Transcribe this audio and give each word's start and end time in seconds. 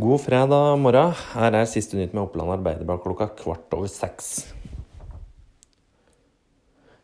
God 0.00 0.22
fredag 0.22 0.78
morgen. 0.80 1.10
Her 1.34 1.52
er 1.58 1.66
siste 1.68 1.98
nytt 1.98 2.14
med 2.16 2.22
Oppland 2.22 2.54
Arbeiderblad 2.54 3.02
klokka 3.02 3.26
kvart 3.36 3.74
over 3.76 3.90
seks. 3.90 4.46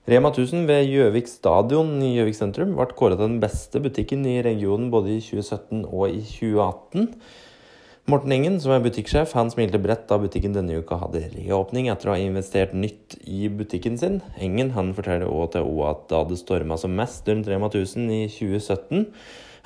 Rema 0.09 0.31
1000 0.31 0.65
ved 0.71 0.87
Gjøvik 0.89 1.29
stadion 1.29 1.91
i 2.01 2.15
Gjøvik 2.15 2.39
sentrum 2.39 2.73
ble 2.79 2.87
kåret 2.97 3.19
til 3.19 3.27
den 3.27 3.43
beste 3.43 3.83
butikken 3.85 4.25
i 4.31 4.39
regionen 4.47 4.89
både 4.95 5.13
i 5.13 5.21
2017 5.21 5.83
og 5.91 6.15
i 6.15 6.23
2018. 6.25 7.11
Morten 8.07 8.31
Engen, 8.31 8.61
som 8.63 8.71
er 8.71 8.85
butikksjef, 8.85 9.33
han 9.35 9.49
smilte 9.51 9.81
bredt 9.83 10.05
da 10.07 10.15
butikken 10.23 10.53
denne 10.55 10.77
uka 10.79 10.95
hadde 11.01 11.25
reåpning 11.33 11.89
etter 11.91 12.07
å 12.07 12.13
ha 12.15 12.21
investert 12.23 12.71
nytt 12.71 13.17
i 13.27 13.49
butikken 13.51 13.97
sin. 13.99 14.21
Engen 14.39 14.71
han 14.77 14.93
forteller 14.95 15.27
òg 15.27 15.49
til 15.57 15.67
OA 15.67 15.89
at 15.91 16.05
da 16.13 16.21
det 16.29 16.39
storma 16.39 16.79
som 16.79 16.95
mest 16.95 17.27
rundt 17.27 17.51
Rema 17.51 17.67
1000 17.67 18.13
i 18.15 18.21
2017, 18.31 19.09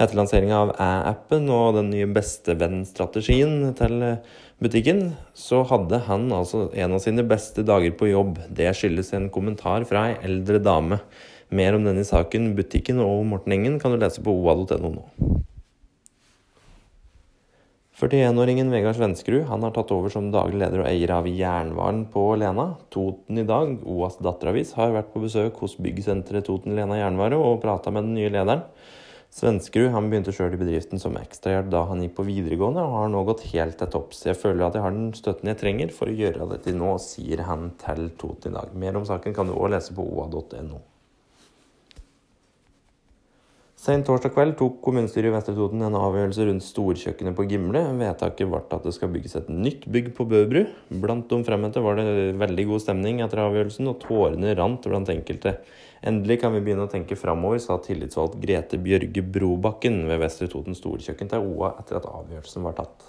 etter 0.01 0.17
lanseringa 0.17 0.57
av 0.57 0.73
æ-appen 0.73 1.53
og 1.53 1.77
den 1.77 1.93
nye 1.93 2.09
bestevenn-strategien 2.17 3.75
til 3.77 4.07
butikken, 4.65 5.05
så 5.37 5.61
hadde 5.69 6.01
han 6.09 6.31
altså 6.33 6.71
en 6.73 6.97
av 6.97 7.05
sine 7.05 7.27
beste 7.29 7.67
dager 7.69 7.93
på 7.93 8.09
jobb. 8.09 8.41
Det 8.49 8.73
skyldes 8.73 9.13
en 9.21 9.29
kommentar 9.37 9.85
fra 9.91 10.07
ei 10.15 10.17
eldre 10.31 10.65
dame. 10.65 11.03
Mer 11.53 11.77
om 11.77 11.85
denne 11.85 12.09
saken, 12.09 12.55
butikken 12.57 13.05
og 13.05 13.21
Morten 13.35 13.59
Engen 13.61 13.77
kan 13.85 13.93
du 13.93 14.01
lese 14.01 14.25
på 14.25 14.33
oa.no 14.33 14.97
nå. 14.97 15.40
41-åringen 18.01 18.71
Vegard 18.73 18.97
Svenskerud 18.97 19.43
han 19.51 19.65
har 19.67 19.75
tatt 19.77 19.91
over 19.93 20.09
som 20.09 20.31
daglig 20.33 20.63
leder 20.63 20.81
og 20.81 20.87
eier 20.89 21.11
av 21.13 21.27
Jernvaren 21.29 22.07
på 22.09 22.23
Lena. 22.41 22.71
Toten 22.89 23.43
i 23.43 23.45
dag, 23.45 23.75
OAs 23.85 24.17
datteravis, 24.25 24.71
har 24.79 24.95
vært 24.95 25.11
på 25.13 25.21
besøk 25.21 25.59
hos 25.61 25.75
byggsenteret 25.77 26.47
Toten 26.49 26.79
Lena 26.79 26.97
Jernvare 26.97 27.37
og 27.37 27.59
prata 27.61 27.93
med 27.93 28.09
den 28.09 28.17
nye 28.17 28.31
lederen. 28.33 28.63
Svenskerud 29.37 29.93
han 29.93 30.09
begynte 30.09 30.33
sjøl 30.33 30.57
i 30.57 30.63
bedriften 30.63 31.03
som 31.03 31.19
ekstrahjelp 31.21 31.69
da 31.75 31.83
han 31.91 32.01
gikk 32.01 32.17
på 32.17 32.25
videregående, 32.31 32.87
og 32.89 32.97
har 33.03 33.13
nå 33.13 33.21
gått 33.29 33.45
helt 33.53 33.77
til 33.79 33.93
topps. 33.93 34.25
Jeg 34.31 34.41
føler 34.41 34.65
at 34.67 34.79
jeg 34.79 34.87
har 34.87 34.97
den 34.97 35.13
støtten 35.21 35.53
jeg 35.53 35.61
trenger 35.61 35.93
for 35.95 36.09
å 36.09 36.17
gjøre 36.23 36.49
dette 36.55 36.75
nå, 36.75 36.95
sier 37.05 37.45
han 37.51 37.69
til 37.85 38.09
Toten 38.17 38.55
i 38.55 38.57
dag. 38.57 38.73
Mer 38.81 38.97
om 38.97 39.05
saken 39.13 39.37
kan 39.37 39.53
du 39.53 39.59
òg 39.59 39.75
lese 39.77 39.93
på 39.93 40.09
oa.no. 40.09 40.81
Sent 43.81 44.05
torsdag 44.05 44.35
kveld 44.35 44.59
tok 44.61 44.75
kommunestyret 44.85 45.31
i 45.31 45.33
Vestre 45.33 45.55
Toten 45.57 45.81
en 45.87 45.95
avgjørelse 45.97 46.45
rundt 46.45 46.65
storkjøkkenet 46.67 47.33
på 47.33 47.47
Gimle. 47.49 47.81
Vedtaket 47.97 48.51
ble 48.51 48.59
at 48.61 48.85
det 48.85 48.91
skal 48.93 49.09
bygges 49.09 49.39
et 49.39 49.47
nytt 49.49 49.87
bygg 49.89 50.11
på 50.19 50.27
Bøbru. 50.29 50.67
Blant 51.01 51.31
de 51.31 51.39
fremmøtte 51.47 51.81
var 51.81 51.97
det 51.97 52.35
veldig 52.37 52.67
god 52.69 52.83
stemning 52.85 53.23
etter 53.25 53.41
avgjørelsen, 53.41 53.89
og 53.89 54.03
tårene 54.03 54.53
rant 54.59 54.85
blant 54.85 55.09
enkelte. 55.09 55.55
Endelig 56.05 56.43
kan 56.43 56.53
vi 56.53 56.61
begynne 56.67 56.85
å 56.85 56.91
tenke 56.93 57.17
framover, 57.17 57.57
sa 57.65 57.79
tillitsvalgt 57.81 58.37
Grete 58.43 58.77
Bjørge 58.85 59.25
Brobakken 59.25 60.03
ved 60.11 60.21
Vestre 60.27 60.51
Toten 60.53 60.77
storkjøkken 60.77 61.33
til 61.33 61.49
OA 61.49 61.73
etter 61.81 62.03
at 62.03 62.11
avgjørelsen 62.11 62.69
var 62.69 62.77
tatt. 62.83 63.09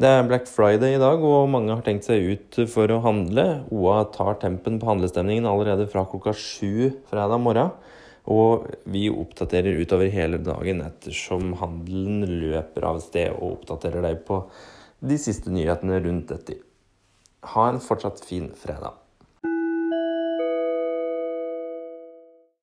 Det 0.00 0.08
er 0.08 0.24
Black 0.28 0.48
Friday 0.48 0.96
i 0.96 1.02
dag, 1.04 1.20
og 1.20 1.52
mange 1.52 1.76
har 1.76 1.84
tenkt 1.84 2.08
seg 2.08 2.24
ut 2.32 2.58
for 2.72 2.88
å 2.96 3.02
handle. 3.04 3.46
OA 3.68 4.06
tar 4.16 4.40
tempen 4.40 4.80
på 4.80 4.88
handlestemningen 4.88 5.44
allerede 5.52 5.84
fra 5.92 6.08
klokka 6.08 6.32
sju 6.32 6.96
fredag 7.12 7.44
morgen. 7.44 7.76
Og 8.26 8.66
vi 8.90 9.06
oppdaterer 9.12 9.78
utover 9.78 10.10
hele 10.10 10.40
dagen 10.42 10.82
ettersom 10.82 11.54
handelen 11.60 12.24
løper 12.42 12.88
av 12.88 13.00
sted, 13.04 13.30
og 13.36 13.60
oppdaterer 13.60 14.02
deg 14.02 14.24
på 14.26 14.40
de 15.06 15.18
siste 15.20 15.52
nyhetene 15.54 16.00
rundt 16.02 16.32
dette. 16.32 16.58
Ha 17.54 17.68
en 17.70 17.82
fortsatt 17.82 18.24
fin 18.26 18.48
fredag. 18.58 18.96